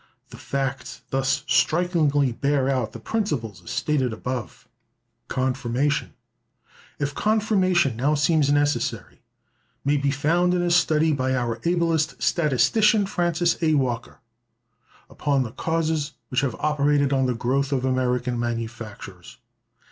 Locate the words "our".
11.35-11.59